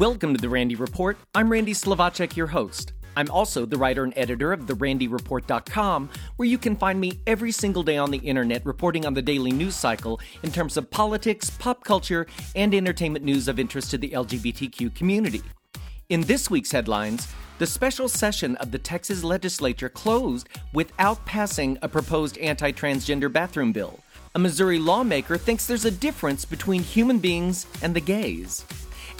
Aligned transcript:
Welcome 0.00 0.32
to 0.32 0.40
the 0.40 0.48
Randy 0.48 0.76
Report. 0.76 1.18
I'm 1.34 1.52
Randy 1.52 1.74
Slovacek, 1.74 2.34
your 2.34 2.46
host. 2.46 2.94
I'm 3.18 3.30
also 3.30 3.66
the 3.66 3.76
writer 3.76 4.02
and 4.02 4.14
editor 4.16 4.50
of 4.50 4.60
therandyreport.com, 4.60 6.08
where 6.36 6.48
you 6.48 6.56
can 6.56 6.74
find 6.74 6.98
me 6.98 7.20
every 7.26 7.52
single 7.52 7.82
day 7.82 7.98
on 7.98 8.10
the 8.10 8.16
internet 8.16 8.64
reporting 8.64 9.04
on 9.04 9.12
the 9.12 9.20
daily 9.20 9.50
news 9.50 9.76
cycle 9.76 10.18
in 10.42 10.52
terms 10.52 10.78
of 10.78 10.90
politics, 10.90 11.50
pop 11.50 11.84
culture, 11.84 12.26
and 12.56 12.74
entertainment 12.74 13.26
news 13.26 13.46
of 13.46 13.58
interest 13.58 13.90
to 13.90 13.98
the 13.98 14.08
LGBTQ 14.08 14.94
community. 14.94 15.42
In 16.08 16.22
this 16.22 16.48
week's 16.48 16.72
headlines, 16.72 17.28
the 17.58 17.66
special 17.66 18.08
session 18.08 18.56
of 18.56 18.70
the 18.70 18.78
Texas 18.78 19.22
legislature 19.22 19.90
closed 19.90 20.48
without 20.72 21.26
passing 21.26 21.76
a 21.82 21.88
proposed 21.90 22.38
anti 22.38 22.72
transgender 22.72 23.30
bathroom 23.30 23.70
bill. 23.70 24.00
A 24.34 24.38
Missouri 24.38 24.78
lawmaker 24.78 25.36
thinks 25.36 25.66
there's 25.66 25.84
a 25.84 25.90
difference 25.90 26.46
between 26.46 26.82
human 26.82 27.18
beings 27.18 27.66
and 27.82 27.94
the 27.94 28.00
gays. 28.00 28.64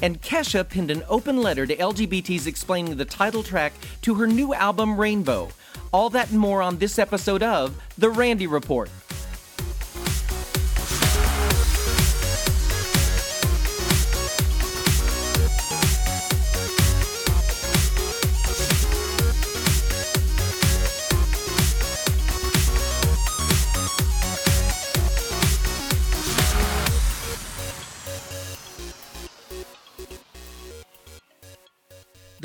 And 0.02 0.20
Kesha 0.22 0.68
penned 0.68 0.90
an 0.90 1.02
open 1.08 1.36
letter 1.36 1.66
to 1.66 1.76
LGBTs 1.76 2.46
explaining 2.46 2.96
the 2.96 3.04
title 3.04 3.42
track 3.42 3.72
to 4.02 4.14
her 4.14 4.26
new 4.26 4.54
album 4.54 4.98
Rainbow. 4.98 5.50
All 5.92 6.10
that 6.10 6.30
and 6.30 6.38
more 6.38 6.62
on 6.62 6.78
this 6.78 6.98
episode 6.98 7.42
of 7.42 7.80
The 7.98 8.10
Randy 8.10 8.46
Report. 8.46 8.90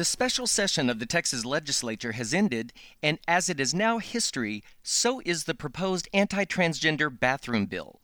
The 0.05 0.11
special 0.11 0.45
session 0.45 0.87
of 0.91 0.99
the 0.99 1.07
Texas 1.07 1.43
legislature 1.45 2.11
has 2.11 2.31
ended, 2.31 2.73
and 3.01 3.17
as 3.27 3.49
it 3.49 3.59
is 3.59 3.73
now 3.73 3.97
history, 3.97 4.63
so 4.83 5.19
is 5.25 5.45
the 5.45 5.55
proposed 5.55 6.07
anti 6.13 6.45
transgender 6.45 7.09
bathroom 7.09 7.65
bill. 7.65 8.01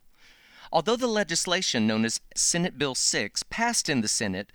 Although 0.71 0.95
the 0.95 1.05
legislation 1.05 1.85
known 1.85 2.03
as 2.03 2.19
Senate 2.35 2.80
Bill 2.80 2.95
6 2.95 3.43
passed 3.52 3.88
in 3.88 4.02
the 4.02 4.08
Senate, 4.08 4.52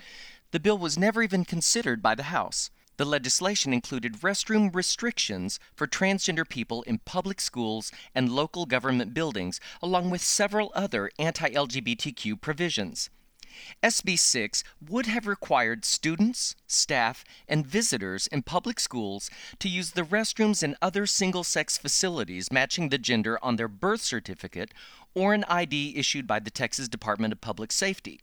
the 0.50 0.58
bill 0.58 0.76
was 0.76 0.98
never 0.98 1.22
even 1.22 1.44
considered 1.44 2.02
by 2.02 2.16
the 2.16 2.34
House. 2.34 2.68
The 2.96 3.04
legislation 3.04 3.72
included 3.72 4.22
restroom 4.22 4.74
restrictions 4.74 5.60
for 5.76 5.86
transgender 5.86 6.48
people 6.48 6.82
in 6.82 6.98
public 6.98 7.40
schools 7.40 7.92
and 8.12 8.28
local 8.32 8.66
government 8.66 9.14
buildings, 9.14 9.60
along 9.80 10.10
with 10.10 10.20
several 10.20 10.72
other 10.74 11.12
anti 11.16 11.50
LGBTQ 11.50 12.40
provisions. 12.40 13.08
SB 13.82 14.18
6 14.18 14.64
would 14.88 15.06
have 15.06 15.26
required 15.26 15.84
students, 15.84 16.54
staff, 16.66 17.24
and 17.48 17.66
visitors 17.66 18.26
in 18.28 18.42
public 18.42 18.80
schools 18.80 19.30
to 19.58 19.68
use 19.68 19.92
the 19.92 20.02
restrooms 20.02 20.62
and 20.62 20.76
other 20.80 21.06
single 21.06 21.44
sex 21.44 21.78
facilities 21.78 22.52
matching 22.52 22.88
the 22.88 22.98
gender 22.98 23.38
on 23.42 23.56
their 23.56 23.68
birth 23.68 24.00
certificate 24.00 24.72
or 25.14 25.34
an 25.34 25.44
ID 25.44 25.94
issued 25.96 26.26
by 26.26 26.38
the 26.38 26.50
Texas 26.50 26.88
Department 26.88 27.32
of 27.32 27.40
Public 27.40 27.72
Safety. 27.72 28.20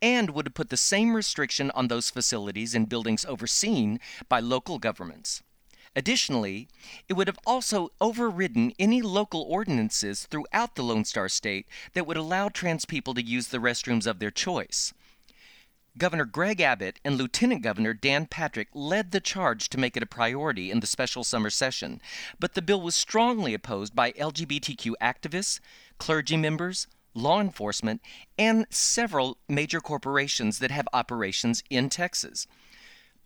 And 0.00 0.30
would 0.30 0.46
have 0.46 0.54
put 0.54 0.70
the 0.70 0.76
same 0.76 1.14
restriction 1.14 1.70
on 1.72 1.88
those 1.88 2.10
facilities 2.10 2.74
and 2.74 2.88
buildings 2.88 3.24
overseen 3.24 4.00
by 4.28 4.40
local 4.40 4.78
governments. 4.78 5.42
Additionally, 5.94 6.68
it 7.08 7.14
would 7.14 7.26
have 7.26 7.38
also 7.46 7.90
overridden 8.00 8.72
any 8.78 9.02
local 9.02 9.42
ordinances 9.42 10.26
throughout 10.26 10.74
the 10.74 10.82
Lone 10.82 11.04
Star 11.04 11.28
State 11.28 11.66
that 11.92 12.06
would 12.06 12.16
allow 12.16 12.48
trans 12.48 12.84
people 12.84 13.12
to 13.14 13.22
use 13.22 13.48
the 13.48 13.58
restrooms 13.58 14.06
of 14.06 14.18
their 14.18 14.30
choice. 14.30 14.94
Governor 15.98 16.24
Greg 16.24 16.58
Abbott 16.62 16.98
and 17.04 17.16
Lieutenant 17.16 17.60
Governor 17.60 17.92
Dan 17.92 18.24
Patrick 18.24 18.68
led 18.72 19.10
the 19.10 19.20
charge 19.20 19.68
to 19.68 19.78
make 19.78 19.94
it 19.94 20.02
a 20.02 20.06
priority 20.06 20.70
in 20.70 20.80
the 20.80 20.86
special 20.86 21.22
summer 21.22 21.50
session, 21.50 22.00
but 22.40 22.54
the 22.54 22.62
bill 22.62 22.80
was 22.80 22.94
strongly 22.94 23.52
opposed 23.52 23.94
by 23.94 24.12
LGBTQ 24.12 24.94
activists, 25.02 25.60
clergy 25.98 26.38
members, 26.38 26.86
law 27.12 27.42
enforcement, 27.42 28.00
and 28.38 28.66
several 28.70 29.36
major 29.50 29.80
corporations 29.80 30.60
that 30.60 30.70
have 30.70 30.88
operations 30.94 31.62
in 31.68 31.90
Texas. 31.90 32.46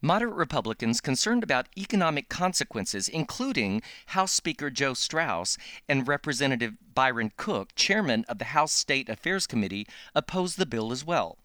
Moderate 0.02 0.34
Republicans 0.34 1.00
concerned 1.00 1.42
about 1.42 1.68
economic 1.76 2.28
consequences, 2.28 3.08
including 3.08 3.80
House 4.06 4.32
Speaker 4.32 4.68
Joe 4.68 4.92
Straus 4.92 5.56
and 5.88 6.06
Representative 6.06 6.74
Byron 6.94 7.32
Cook, 7.38 7.74
chairman 7.74 8.26
of 8.28 8.38
the 8.38 8.46
House 8.46 8.72
State 8.72 9.08
Affairs 9.08 9.46
Committee, 9.46 9.86
opposed 10.14 10.58
the 10.58 10.66
bill 10.66 10.92
as 10.92 11.02
well. 11.02 11.38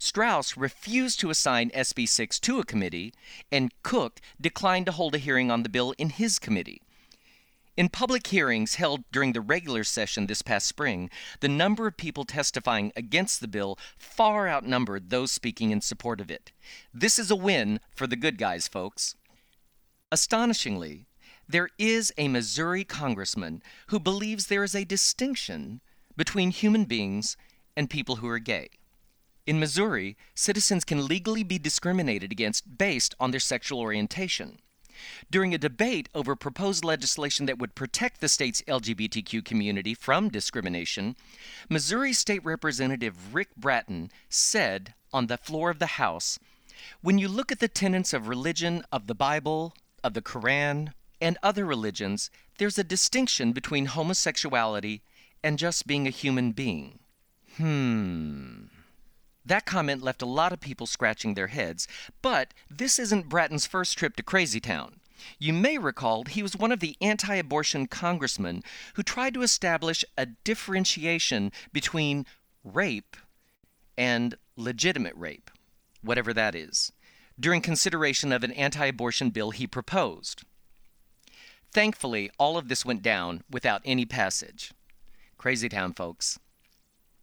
Straus 0.00 0.56
refused 0.56 1.20
to 1.20 1.30
assign 1.30 1.70
SB 1.70 2.08
6 2.08 2.40
to 2.40 2.58
a 2.58 2.64
committee, 2.64 3.14
and 3.50 3.72
Cook 3.84 4.20
declined 4.40 4.86
to 4.86 4.92
hold 4.92 5.14
a 5.14 5.18
hearing 5.18 5.50
on 5.50 5.62
the 5.62 5.68
bill 5.68 5.94
in 5.98 6.10
his 6.10 6.40
committee. 6.40 6.82
In 7.78 7.88
public 7.88 8.26
hearings 8.26 8.74
held 8.74 9.04
during 9.12 9.34
the 9.34 9.40
regular 9.40 9.84
session 9.84 10.26
this 10.26 10.42
past 10.42 10.66
spring, 10.66 11.10
the 11.38 11.48
number 11.48 11.86
of 11.86 11.96
people 11.96 12.24
testifying 12.24 12.90
against 12.96 13.40
the 13.40 13.46
bill 13.46 13.78
far 13.96 14.48
outnumbered 14.48 15.10
those 15.10 15.30
speaking 15.30 15.70
in 15.70 15.80
support 15.80 16.20
of 16.20 16.28
it. 16.28 16.50
This 16.92 17.20
is 17.20 17.30
a 17.30 17.36
win 17.36 17.78
for 17.94 18.08
the 18.08 18.16
good 18.16 18.36
guys, 18.36 18.66
folks. 18.66 19.14
Astonishingly, 20.10 21.06
there 21.48 21.68
is 21.78 22.12
a 22.18 22.26
Missouri 22.26 22.82
congressman 22.82 23.62
who 23.86 24.00
believes 24.00 24.48
there 24.48 24.64
is 24.64 24.74
a 24.74 24.82
distinction 24.82 25.80
between 26.16 26.50
human 26.50 26.84
beings 26.84 27.36
and 27.76 27.88
people 27.88 28.16
who 28.16 28.26
are 28.26 28.40
gay. 28.40 28.70
In 29.46 29.60
Missouri, 29.60 30.16
citizens 30.34 30.84
can 30.84 31.06
legally 31.06 31.44
be 31.44 31.60
discriminated 31.60 32.32
against 32.32 32.76
based 32.76 33.14
on 33.20 33.30
their 33.30 33.38
sexual 33.38 33.78
orientation. 33.78 34.58
During 35.30 35.54
a 35.54 35.58
debate 35.58 36.08
over 36.14 36.34
proposed 36.36 36.84
legislation 36.84 37.46
that 37.46 37.58
would 37.58 37.74
protect 37.74 38.20
the 38.20 38.28
state's 38.28 38.62
LGBTQ 38.62 39.44
community 39.44 39.94
from 39.94 40.28
discrimination, 40.28 41.16
Missouri 41.68 42.12
State 42.12 42.44
Representative 42.44 43.34
Rick 43.34 43.50
Brattin 43.58 44.10
said 44.28 44.94
on 45.12 45.26
the 45.26 45.36
floor 45.36 45.70
of 45.70 45.78
the 45.78 45.98
House 45.98 46.38
When 47.00 47.18
you 47.18 47.28
look 47.28 47.52
at 47.52 47.60
the 47.60 47.68
tenets 47.68 48.12
of 48.12 48.28
religion, 48.28 48.84
of 48.92 49.06
the 49.06 49.14
Bible, 49.14 49.74
of 50.02 50.14
the 50.14 50.22
Koran, 50.22 50.94
and 51.20 51.38
other 51.42 51.64
religions, 51.64 52.30
there's 52.58 52.78
a 52.78 52.84
distinction 52.84 53.52
between 53.52 53.86
homosexuality 53.86 55.02
and 55.42 55.58
just 55.58 55.86
being 55.86 56.06
a 56.06 56.10
human 56.10 56.52
being. 56.52 57.00
Hmm. 57.56 58.66
That 59.48 59.64
comment 59.64 60.02
left 60.02 60.20
a 60.20 60.26
lot 60.26 60.52
of 60.52 60.60
people 60.60 60.86
scratching 60.86 61.32
their 61.32 61.46
heads, 61.46 61.88
but 62.20 62.52
this 62.68 62.98
isn't 62.98 63.30
Brattin's 63.30 63.66
first 63.66 63.96
trip 63.96 64.14
to 64.16 64.22
Crazy 64.22 64.60
Town. 64.60 65.00
You 65.38 65.54
may 65.54 65.78
recall 65.78 66.24
he 66.24 66.42
was 66.42 66.54
one 66.54 66.70
of 66.70 66.80
the 66.80 66.98
anti 67.00 67.34
abortion 67.34 67.86
congressmen 67.86 68.62
who 68.94 69.02
tried 69.02 69.32
to 69.34 69.42
establish 69.42 70.04
a 70.18 70.26
differentiation 70.26 71.50
between 71.72 72.26
rape 72.62 73.16
and 73.96 74.36
legitimate 74.54 75.14
rape, 75.16 75.50
whatever 76.02 76.34
that 76.34 76.54
is, 76.54 76.92
during 77.40 77.62
consideration 77.62 78.32
of 78.32 78.44
an 78.44 78.52
anti 78.52 78.84
abortion 78.84 79.30
bill 79.30 79.52
he 79.52 79.66
proposed. 79.66 80.42
Thankfully, 81.72 82.30
all 82.38 82.58
of 82.58 82.68
this 82.68 82.84
went 82.84 83.00
down 83.00 83.44
without 83.50 83.80
any 83.86 84.04
passage. 84.04 84.74
Crazy 85.38 85.70
Town, 85.70 85.94
folks. 85.94 86.38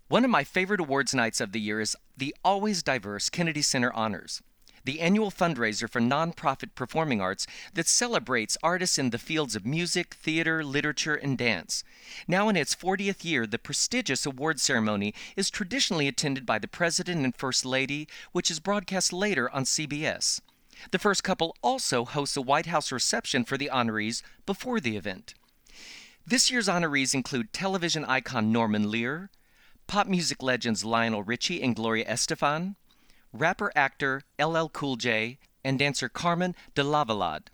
One 0.07 0.23
of 0.23 0.29
my 0.29 0.43
favorite 0.43 0.81
awards 0.81 1.15
nights 1.15 1.41
of 1.41 1.51
the 1.51 1.59
year 1.59 1.81
is 1.81 1.97
the 2.15 2.35
always 2.43 2.83
diverse 2.83 3.27
Kennedy 3.27 3.63
Center 3.63 3.91
Honors, 3.91 4.43
the 4.83 4.99
annual 4.99 5.31
fundraiser 5.31 5.89
for 5.89 5.99
nonprofit 5.99 6.75
performing 6.75 7.21
arts 7.21 7.47
that 7.73 7.87
celebrates 7.87 8.55
artists 8.61 8.99
in 8.99 9.09
the 9.09 9.17
fields 9.17 9.55
of 9.55 9.65
music, 9.65 10.13
theater, 10.13 10.63
literature, 10.63 11.15
and 11.15 11.39
dance. 11.39 11.83
Now 12.27 12.49
in 12.49 12.55
its 12.55 12.75
40th 12.75 13.25
year, 13.25 13.47
the 13.47 13.57
prestigious 13.57 14.27
award 14.27 14.59
ceremony 14.59 15.15
is 15.35 15.49
traditionally 15.49 16.07
attended 16.07 16.45
by 16.45 16.59
the 16.59 16.67
President 16.67 17.25
and 17.25 17.35
First 17.35 17.65
Lady, 17.65 18.07
which 18.31 18.51
is 18.51 18.59
broadcast 18.59 19.11
later 19.11 19.49
on 19.49 19.63
CBS. 19.63 20.39
The 20.91 20.99
first 20.99 21.23
couple 21.23 21.55
also 21.63 22.05
hosts 22.05 22.37
a 22.37 22.43
White 22.43 22.67
House 22.67 22.91
reception 22.91 23.43
for 23.43 23.57
the 23.57 23.71
honorees 23.73 24.21
before 24.45 24.79
the 24.79 24.97
event. 24.97 25.33
This 26.27 26.51
year's 26.51 26.67
honorees 26.67 27.15
include 27.15 27.51
television 27.51 28.05
icon 28.05 28.51
Norman 28.51 28.91
Lear, 28.91 29.31
pop 29.87 30.07
music 30.07 30.41
legends 30.41 30.83
Lionel 30.83 31.23
Richie 31.23 31.61
and 31.61 31.75
Gloria 31.75 32.05
Estefan, 32.05 32.75
rapper 33.31 33.71
actor 33.75 34.21
LL 34.39 34.67
Cool 34.67 34.95
J, 34.95 35.37
and 35.63 35.79
dancer 35.79 36.09
Carmen 36.09 36.55
de 36.73 36.83
Lavallade. 36.83 37.47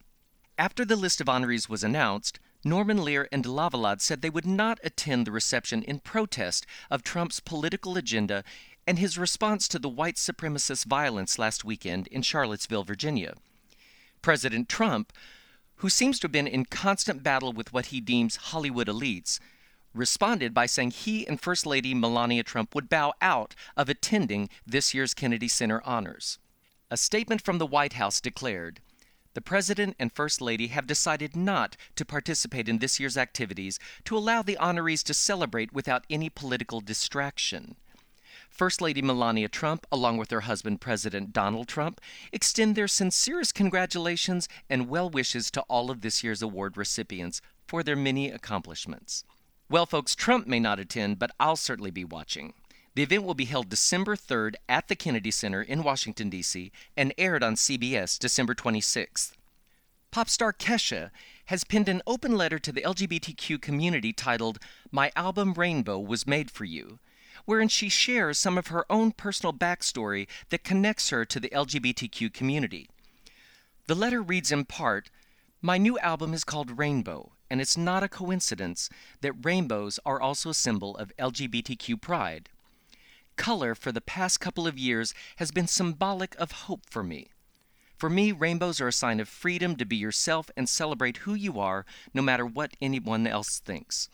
After 0.57 0.85
the 0.85 0.95
list 0.95 1.21
of 1.21 1.27
honorees 1.27 1.69
was 1.69 1.83
announced, 1.83 2.39
Norman 2.63 3.03
Lear 3.03 3.27
and 3.31 3.43
de 3.43 3.49
Lavallade 3.49 4.01
said 4.01 4.21
they 4.21 4.29
would 4.29 4.45
not 4.45 4.79
attend 4.83 5.25
the 5.25 5.31
reception 5.31 5.81
in 5.83 5.99
protest 5.99 6.65
of 6.89 7.03
Trump's 7.03 7.39
political 7.39 7.97
agenda 7.97 8.43
and 8.85 8.99
his 8.99 9.17
response 9.17 9.67
to 9.67 9.79
the 9.79 9.89
white 9.89 10.15
supremacist 10.15 10.85
violence 10.85 11.39
last 11.39 11.65
weekend 11.65 12.07
in 12.07 12.21
Charlottesville, 12.21 12.83
Virginia. 12.83 13.35
President 14.21 14.69
Trump, 14.69 15.11
who 15.77 15.89
seems 15.89 16.19
to 16.19 16.25
have 16.25 16.31
been 16.31 16.47
in 16.47 16.65
constant 16.65 17.23
battle 17.23 17.53
with 17.53 17.73
what 17.73 17.87
he 17.87 17.99
deems 17.99 18.35
Hollywood 18.35 18.87
elites, 18.87 19.39
responded 19.93 20.53
by 20.53 20.65
saying 20.65 20.91
he 20.91 21.27
and 21.27 21.39
First 21.39 21.65
Lady 21.65 21.93
Melania 21.93 22.43
Trump 22.43 22.73
would 22.75 22.89
bow 22.89 23.13
out 23.21 23.55
of 23.75 23.89
attending 23.89 24.49
this 24.65 24.93
year's 24.93 25.13
Kennedy 25.13 25.47
Center 25.47 25.81
honors. 25.85 26.39
A 26.89 26.97
statement 26.97 27.41
from 27.41 27.57
the 27.57 27.65
White 27.65 27.93
House 27.93 28.19
declared 28.19 28.81
The 29.33 29.41
President 29.41 29.95
and 29.99 30.11
First 30.11 30.41
Lady 30.41 30.67
have 30.67 30.87
decided 30.87 31.35
not 31.35 31.77
to 31.95 32.05
participate 32.05 32.67
in 32.67 32.79
this 32.79 32.99
year's 32.99 33.17
activities 33.17 33.79
to 34.05 34.17
allow 34.17 34.41
the 34.41 34.57
honorees 34.59 35.03
to 35.05 35.13
celebrate 35.13 35.73
without 35.73 36.05
any 36.09 36.29
political 36.29 36.81
distraction. 36.81 37.75
First 38.49 38.81
Lady 38.81 39.01
Melania 39.01 39.47
Trump, 39.47 39.87
along 39.91 40.17
with 40.17 40.29
her 40.31 40.41
husband, 40.41 40.81
President 40.81 41.31
Donald 41.31 41.69
Trump, 41.69 42.01
extend 42.33 42.75
their 42.75 42.87
sincerest 42.87 43.55
congratulations 43.55 44.49
and 44.69 44.89
well 44.89 45.09
wishes 45.09 45.49
to 45.51 45.61
all 45.61 45.89
of 45.89 46.01
this 46.01 46.23
year's 46.23 46.41
award 46.41 46.75
recipients 46.75 47.41
for 47.65 47.81
their 47.81 47.95
many 47.95 48.29
accomplishments. 48.29 49.23
Well, 49.71 49.85
folks, 49.85 50.15
Trump 50.15 50.47
may 50.47 50.59
not 50.59 50.81
attend, 50.81 51.17
but 51.17 51.31
I'll 51.39 51.55
certainly 51.55 51.91
be 51.91 52.03
watching. 52.03 52.51
The 52.93 53.03
event 53.03 53.23
will 53.23 53.35
be 53.35 53.45
held 53.45 53.69
December 53.69 54.17
3rd 54.17 54.55
at 54.67 54.89
the 54.89 54.97
Kennedy 54.97 55.31
Center 55.31 55.61
in 55.61 55.81
Washington, 55.81 56.29
D.C., 56.29 56.73
and 56.97 57.13
aired 57.17 57.41
on 57.41 57.55
CBS 57.55 58.19
December 58.19 58.53
26th. 58.53 59.31
Pop 60.11 60.27
star 60.27 60.51
Kesha 60.51 61.09
has 61.45 61.63
penned 61.63 61.87
an 61.87 62.01
open 62.05 62.35
letter 62.35 62.59
to 62.59 62.73
the 62.73 62.81
LGBTQ 62.81 63.61
community 63.61 64.11
titled 64.11 64.59
My 64.91 65.09
Album 65.15 65.53
Rainbow 65.53 65.99
Was 65.99 66.27
Made 66.27 66.51
for 66.51 66.65
You 66.65 66.99
wherein 67.45 67.69
she 67.69 67.87
shares 67.87 68.37
some 68.37 68.57
of 68.57 68.67
her 68.67 68.85
own 68.91 69.13
personal 69.13 69.53
backstory 69.53 70.27
that 70.49 70.65
connects 70.65 71.11
her 71.11 71.23
to 71.23 71.39
the 71.39 71.49
LGBTQ 71.49 72.33
community. 72.33 72.89
The 73.87 73.95
letter 73.95 74.21
reads 74.21 74.51
in 74.51 74.65
part 74.65 75.09
My 75.61 75.77
new 75.77 75.97
album 75.99 76.33
is 76.33 76.43
called 76.43 76.77
Rainbow, 76.77 77.31
and 77.51 77.59
it's 77.59 77.77
not 77.77 78.01
a 78.01 78.07
coincidence 78.07 78.89
that 79.19 79.45
rainbows 79.45 79.99
are 80.05 80.21
also 80.21 80.49
a 80.49 80.53
symbol 80.53 80.95
of 80.95 81.11
LGBTQ 81.19 81.99
pride. 82.01 82.49
Color 83.35 83.75
for 83.75 83.91
the 83.91 83.99
past 83.99 84.39
couple 84.39 84.65
of 84.65 84.79
years 84.79 85.13
has 85.35 85.51
been 85.51 85.67
symbolic 85.67 86.33
of 86.35 86.51
hope 86.51 86.89
for 86.89 87.03
me. 87.03 87.27
For 87.97 88.09
me, 88.09 88.31
rainbows 88.31 88.79
are 88.79 88.87
a 88.87 88.93
sign 88.93 89.19
of 89.19 89.27
freedom 89.27 89.75
to 89.75 89.85
be 89.85 89.97
yourself 89.97 90.49
and 90.55 90.69
celebrate 90.69 91.17
who 91.17 91.33
you 91.33 91.59
are, 91.59 91.85
no 92.13 92.21
matter 92.21 92.45
what 92.45 92.77
anyone 92.81 93.27
else 93.27 93.59
thinks. 93.59 94.09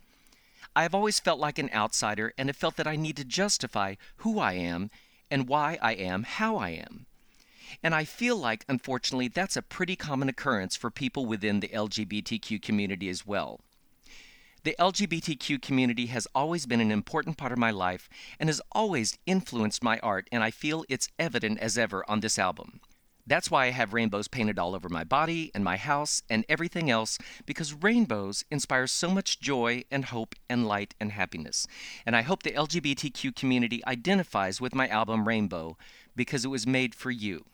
I 0.76 0.82
have 0.82 0.96
always 0.96 1.20
felt 1.20 1.40
like 1.40 1.60
an 1.60 1.70
outsider 1.74 2.34
and 2.38 2.50
have 2.50 2.58
felt 2.58 2.76
that 2.78 2.88
I 2.88 2.96
need 2.96 3.18
to 3.18 3.24
justify 3.24 3.96
who 4.18 4.40
I 4.40 4.54
am 4.54 4.90
and 5.30 5.48
why 5.48 5.78
I 5.82 5.94
am 5.94 6.24
how 6.24 6.58
I 6.58 6.70
am. 6.70 7.07
And 7.84 7.94
I 7.96 8.04
feel 8.04 8.38
like, 8.38 8.66
unfortunately, 8.68 9.28
that's 9.28 9.58
a 9.58 9.62
pretty 9.62 9.96
common 9.96 10.30
occurrence 10.30 10.76
for 10.76 10.90
people 10.90 11.26
within 11.26 11.60
the 11.60 11.70
LGBTQ 11.70 12.62
community 12.62 13.10
as 13.10 13.26
well. 13.26 13.62
The 14.64 14.76
LGBTQ 14.80 15.62
community 15.62 16.08
has 16.08 16.28
always 16.36 16.66
been 16.66 16.82
an 16.82 16.92
important 16.92 17.38
part 17.38 17.52
of 17.54 17.58
my 17.58 17.72
life 17.72 18.10
and 18.40 18.50
has 18.50 18.62
always 18.74 19.18
influenced 19.26 19.84
my 19.84 19.98
art, 20.00 20.28
and 20.32 20.44
I 20.44 20.52
feel 20.52 20.84
it's 20.90 21.10
evident 21.18 21.60
as 21.60 21.78
ever 21.78 22.04
on 22.10 22.20
this 22.20 22.38
album. 22.38 22.82
That's 23.28 23.52
why 23.52 23.66
I 23.66 23.72
have 23.72 23.94
rainbows 23.94 24.30
painted 24.30 24.58
all 24.58 24.74
over 24.74 24.88
my 24.88 25.04
body 25.04 25.52
and 25.54 25.64
my 25.64 25.76
house 25.76 26.22
and 26.30 26.46
everything 26.48 26.90
else, 26.90 27.18
because 27.46 27.74
rainbows 27.74 28.46
inspire 28.50 28.88
so 28.88 29.10
much 29.10 29.42
joy 29.42 29.84
and 29.92 30.06
hope 30.06 30.34
and 30.50 30.66
light 30.66 30.96
and 31.00 31.12
happiness. 31.12 31.68
And 32.06 32.16
I 32.16 32.22
hope 32.22 32.44
the 32.44 32.52
LGBTQ 32.52 33.36
community 33.36 33.86
identifies 33.86 34.62
with 34.62 34.74
my 34.74 34.88
album 34.88 35.28
Rainbow 35.28 35.78
because 36.16 36.46
it 36.46 36.50
was 36.50 36.66
made 36.66 36.96
for 36.96 37.12
you. 37.12 37.46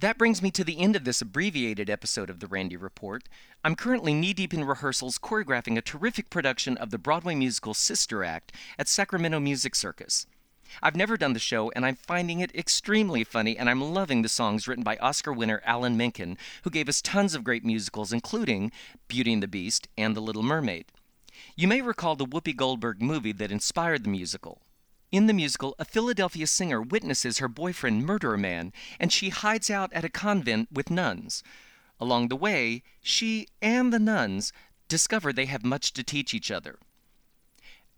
That 0.00 0.16
brings 0.16 0.40
me 0.40 0.52
to 0.52 0.62
the 0.62 0.78
end 0.78 0.94
of 0.94 1.02
this 1.02 1.20
abbreviated 1.20 1.90
episode 1.90 2.30
of 2.30 2.38
the 2.38 2.46
Randy 2.46 2.76
Report. 2.76 3.24
I'm 3.64 3.74
currently 3.74 4.14
knee 4.14 4.32
deep 4.32 4.54
in 4.54 4.62
rehearsals 4.62 5.18
choreographing 5.18 5.76
a 5.76 5.82
terrific 5.82 6.30
production 6.30 6.76
of 6.76 6.90
the 6.90 6.98
Broadway 6.98 7.34
musical 7.34 7.74
Sister 7.74 8.22
Act 8.22 8.52
at 8.78 8.86
Sacramento 8.86 9.40
Music 9.40 9.74
Circus. 9.74 10.28
I've 10.80 10.94
never 10.94 11.16
done 11.16 11.32
the 11.32 11.40
show, 11.40 11.72
and 11.72 11.84
I'm 11.84 11.96
finding 11.96 12.38
it 12.38 12.54
extremely 12.54 13.24
funny, 13.24 13.58
and 13.58 13.68
I'm 13.68 13.82
loving 13.82 14.22
the 14.22 14.28
songs 14.28 14.68
written 14.68 14.84
by 14.84 14.98
Oscar 14.98 15.32
winner 15.32 15.60
Alan 15.64 15.96
Menken, 15.96 16.38
who 16.62 16.70
gave 16.70 16.88
us 16.88 17.02
tons 17.02 17.34
of 17.34 17.42
great 17.42 17.64
musicals, 17.64 18.12
including 18.12 18.70
Beauty 19.08 19.32
and 19.32 19.42
the 19.42 19.48
Beast 19.48 19.88
and 19.98 20.14
The 20.14 20.20
Little 20.20 20.44
Mermaid. 20.44 20.84
You 21.56 21.66
may 21.66 21.82
recall 21.82 22.14
the 22.14 22.24
Whoopi 22.24 22.54
Goldberg 22.54 23.02
movie 23.02 23.32
that 23.32 23.50
inspired 23.50 24.04
the 24.04 24.10
musical. 24.10 24.62
In 25.10 25.26
the 25.26 25.32
musical, 25.32 25.74
a 25.78 25.86
Philadelphia 25.86 26.46
singer 26.46 26.82
witnesses 26.82 27.38
her 27.38 27.48
boyfriend 27.48 28.04
murder 28.04 28.34
a 28.34 28.38
man, 28.38 28.74
and 29.00 29.10
she 29.10 29.30
hides 29.30 29.70
out 29.70 29.90
at 29.94 30.04
a 30.04 30.10
convent 30.10 30.68
with 30.70 30.90
nuns. 30.90 31.42
Along 31.98 32.28
the 32.28 32.36
way, 32.36 32.82
she 33.00 33.48
and 33.62 33.90
the 33.90 33.98
nuns 33.98 34.52
discover 34.86 35.32
they 35.32 35.46
have 35.46 35.64
much 35.64 35.94
to 35.94 36.04
teach 36.04 36.34
each 36.34 36.50
other. 36.50 36.78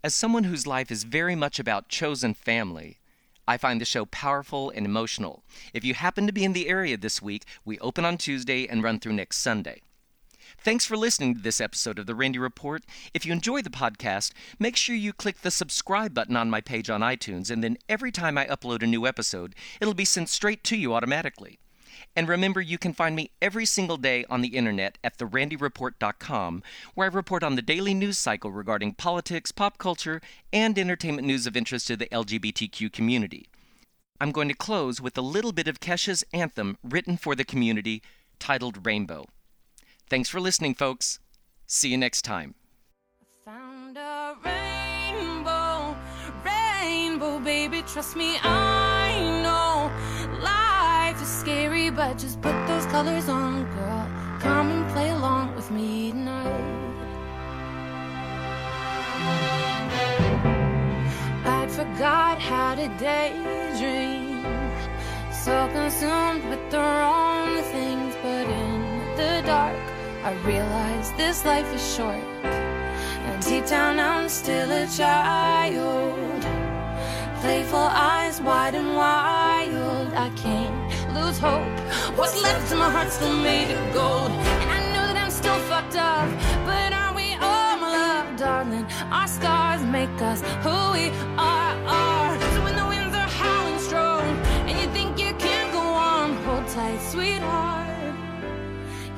As 0.03 0.15
someone 0.15 0.45
whose 0.45 0.65
life 0.65 0.89
is 0.89 1.03
very 1.03 1.35
much 1.35 1.59
about 1.59 1.89
chosen 1.89 2.33
family, 2.33 2.99
I 3.45 3.57
find 3.57 3.81
the 3.81 3.85
show 3.85 4.05
powerful 4.05 4.69
and 4.69 4.85
emotional. 4.85 5.43
If 5.73 5.83
you 5.83 5.93
happen 5.93 6.27
to 6.27 6.33
be 6.33 6.45
in 6.45 6.53
the 6.53 6.69
area 6.69 6.95
this 6.95 7.21
week, 7.21 7.43
we 7.65 7.77
open 7.79 8.05
on 8.05 8.17
Tuesday 8.17 8.67
and 8.67 8.81
run 8.81 8.99
through 8.99 9.13
next 9.13 9.39
Sunday. 9.39 9.81
Thanks 10.57 10.85
for 10.85 10.97
listening 10.97 11.35
to 11.35 11.41
this 11.41 11.61
episode 11.61 11.97
of 11.97 12.05
The 12.05 12.15
Randy 12.15 12.39
Report. 12.39 12.83
If 13.13 13.25
you 13.25 13.31
enjoy 13.31 13.61
the 13.61 13.69
podcast, 13.69 14.31
make 14.59 14.75
sure 14.75 14.95
you 14.95 15.13
click 15.13 15.41
the 15.41 15.51
subscribe 15.51 16.13
button 16.13 16.35
on 16.35 16.49
my 16.49 16.61
page 16.61 16.89
on 16.89 17.01
iTunes, 17.01 17.49
and 17.49 17.63
then 17.63 17.77
every 17.87 18.11
time 18.11 18.37
I 18.37 18.45
upload 18.45 18.83
a 18.83 18.87
new 18.87 19.07
episode, 19.07 19.55
it'll 19.79 19.93
be 19.93 20.05
sent 20.05 20.29
straight 20.29 20.63
to 20.65 20.75
you 20.75 20.93
automatically. 20.93 21.59
And 22.15 22.27
remember, 22.27 22.59
you 22.61 22.77
can 22.77 22.93
find 22.93 23.15
me 23.15 23.31
every 23.41 23.65
single 23.65 23.97
day 23.97 24.25
on 24.29 24.41
the 24.41 24.49
internet 24.49 24.97
at 25.03 25.17
therandyreport.com, 25.17 26.63
where 26.93 27.09
I 27.09 27.13
report 27.13 27.43
on 27.43 27.55
the 27.55 27.61
daily 27.61 27.93
news 27.93 28.17
cycle 28.17 28.51
regarding 28.51 28.93
politics, 28.95 29.51
pop 29.51 29.77
culture, 29.77 30.21
and 30.51 30.77
entertainment 30.77 31.27
news 31.27 31.47
of 31.47 31.55
interest 31.55 31.87
to 31.87 31.95
the 31.95 32.07
LGBTQ 32.07 32.91
community. 32.91 33.47
I'm 34.19 34.31
going 34.31 34.49
to 34.49 34.53
close 34.53 35.01
with 35.01 35.17
a 35.17 35.21
little 35.21 35.51
bit 35.51 35.67
of 35.67 35.79
Kesha's 35.79 36.23
anthem 36.33 36.77
written 36.83 37.17
for 37.17 37.35
the 37.35 37.45
community 37.45 38.03
titled 38.37 38.85
Rainbow. 38.85 39.25
Thanks 40.11 40.27
for 40.27 40.41
listening, 40.41 40.75
folks. 40.75 41.19
See 41.67 41.87
you 41.87 41.97
next 41.97 42.23
time. 42.23 42.55
Found 43.45 43.95
a 43.97 44.35
rainbow, 44.43 45.95
rainbow, 46.43 47.39
baby, 47.39 47.81
trust 47.83 48.17
me, 48.17 48.35
I 48.43 49.13
know 49.41 49.89
life 50.43 51.21
is 51.21 51.29
scary, 51.29 51.91
but 51.91 52.17
just 52.17 52.41
put 52.41 52.51
those 52.67 52.85
colors 52.87 53.29
on, 53.29 53.63
girl. 53.71 54.09
Come 54.41 54.69
and 54.71 54.91
play 54.91 55.11
along 55.11 55.55
with 55.55 55.71
me 55.71 56.11
tonight. 56.11 56.61
I'd 61.45 61.71
forgot 61.71 62.37
how 62.37 62.75
to 62.75 62.89
daydream, 62.99 64.43
so 65.31 65.69
consumed 65.71 66.43
with 66.49 66.69
the 66.69 66.79
wrong 66.79 67.63
things, 67.71 68.13
but 68.21 68.49
in 68.49 69.15
the 69.15 69.41
dark, 69.45 69.90
I 70.23 70.33
realize 70.45 71.11
this 71.13 71.43
life 71.45 71.65
is 71.73 71.95
short. 71.95 72.23
And 72.43 73.43
deep 73.43 73.65
down, 73.65 73.99
I'm 73.99 74.29
still 74.29 74.69
a 74.71 74.85
child. 74.87 76.41
Playful 77.41 77.79
eyes 77.79 78.39
wide 78.39 78.75
and 78.75 78.95
wild. 78.95 80.13
I 80.13 80.29
can't 80.35 81.15
lose 81.15 81.39
hope. 81.39 81.65
What's 82.15 82.39
left 82.43 82.71
of 82.71 82.77
my 82.77 82.91
heart 82.91 83.11
still 83.11 83.33
made 83.33 83.71
of 83.73 83.93
gold. 83.95 84.29
And 84.61 84.69
I 84.69 84.79
know 84.93 85.05
that 85.07 85.17
I'm 85.17 85.31
still 85.31 85.57
fucked 85.61 85.95
up. 85.95 86.29
But 86.67 86.93
are 86.93 87.15
we 87.15 87.33
all, 87.33 87.77
my 87.77 87.89
love, 87.97 88.37
darling? 88.37 88.85
Our 89.11 89.27
scars 89.27 89.81
make 89.85 90.21
us 90.21 90.41
who 90.61 90.77
we 90.93 91.09
are. 91.39 91.70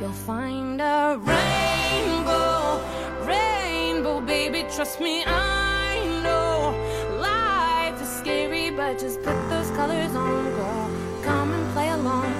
You'll 0.04 0.12
find 0.12 0.82
a 0.82 1.18
rainbow, 1.18 2.82
rainbow, 3.26 4.20
baby. 4.20 4.66
Trust 4.76 5.00
me, 5.00 5.24
I 5.26 6.20
know 6.22 6.76
life 7.22 8.02
is 8.02 8.10
scary, 8.10 8.70
but 8.70 9.00
just 9.00 9.24
put 9.24 9.38
those 9.50 9.70
colors 9.78 10.14
on, 10.14 10.44
girl. 10.56 10.90
Come 11.24 11.54
and 11.54 11.74
play 11.74 11.88
along 11.88 12.33